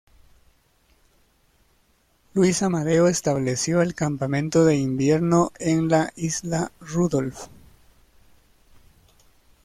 [2.33, 7.49] Luis Amadeo estableció el campamento de invierno en la isla Rudolf.